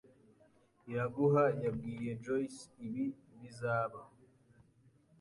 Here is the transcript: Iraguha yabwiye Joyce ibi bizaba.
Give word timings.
Iraguha 0.91 1.43
yabwiye 1.63 2.11
Joyce 2.23 2.61
ibi 2.85 3.05
bizaba. 3.39 3.99